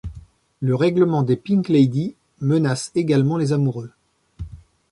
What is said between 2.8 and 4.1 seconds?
également les amoureux.